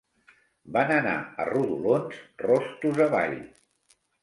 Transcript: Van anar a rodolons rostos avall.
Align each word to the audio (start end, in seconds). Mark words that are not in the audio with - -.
Van 0.77 0.93
anar 0.95 1.13
a 1.19 1.45
rodolons 1.51 2.19
rostos 2.47 3.05
avall. 3.09 3.39